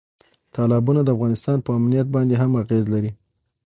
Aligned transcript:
تالابونه 0.55 1.01
د 1.03 1.09
افغانستان 1.15 1.57
په 1.65 1.71
امنیت 1.77 2.07
باندې 2.15 2.35
هم 2.41 2.51
اغېز 2.61 2.85
لري. 2.93 3.11